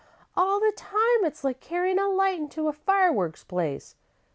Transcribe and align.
All 0.35 0.59
the 0.59 0.71
time 0.75 1.23
it's 1.25 1.43
like 1.43 1.59
carryin' 1.59 1.99
a 1.99 2.07
light 2.07 2.39
into 2.39 2.67
a 2.67 2.73
fireworks 2.73 3.43
place. 3.43 3.95